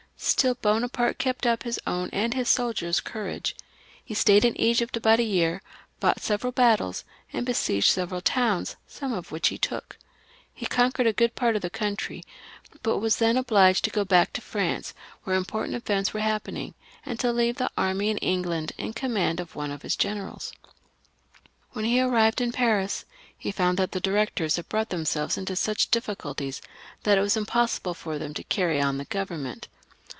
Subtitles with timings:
[0.23, 3.55] Still Bonaparte kept up his own and his soldiera* courage.
[4.05, 5.63] He stayed in I^ypt about a year,
[5.99, 9.97] fought several battles, and besieged several towns, some of which he took.
[10.53, 12.21] He conquered a good part of the country,
[12.85, 14.93] and was then obliged to go back to France,
[15.23, 18.43] where important events were happening, and to leave the army in Egypt
[18.77, 20.53] to the care of one of his generals.
[21.71, 23.05] When he arrived in Paris
[23.35, 26.61] he found that the Directors had brought themselves into such difficulties
[27.03, 29.65] that it was impossible for them to carry on the Grovernment.